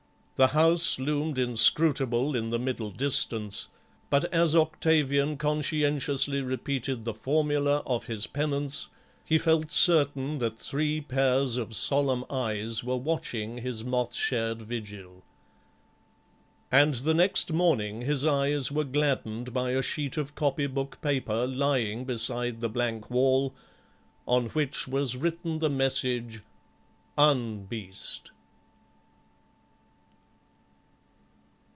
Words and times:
The 0.37 0.47
house 0.57 0.97
loomed 0.97 1.37
inscrutable 1.37 2.35
in 2.35 2.49
the 2.49 2.57
middle 2.57 2.89
distance, 2.89 3.67
but 4.09 4.23
as 4.33 4.55
Octavian 4.55 5.37
conscientiously 5.37 6.41
repeated 6.41 7.05
the 7.05 7.13
formula 7.13 7.83
of 7.85 8.07
his 8.07 8.25
penance 8.25 8.89
he 9.23 9.37
felt 9.37 9.69
certain 9.69 10.39
that 10.39 10.57
three 10.57 10.99
pairs 10.99 11.57
of 11.57 11.75
solemn 11.75 12.25
eyes 12.27 12.83
were 12.83 12.97
watching 12.97 13.59
his 13.59 13.85
moth 13.85 14.15
shared 14.15 14.63
vigil. 14.63 15.21
And 16.71 16.95
the 16.95 17.13
next 17.13 17.53
morning 17.53 18.01
his 18.01 18.25
eyes 18.25 18.71
were 18.71 18.83
gladdened 18.83 19.53
by 19.53 19.73
a 19.73 19.83
sheet 19.83 20.17
of 20.17 20.33
copy 20.33 20.65
book 20.65 20.97
paper 21.03 21.45
lying 21.45 22.03
beside 22.03 22.61
the 22.61 22.69
blank 22.69 23.11
wall, 23.11 23.53
on 24.27 24.47
which 24.47 24.87
was 24.87 25.15
written 25.15 25.59
the 25.59 25.69
message 25.69 26.41
"Un 27.15 27.65
Beast." 27.65 28.31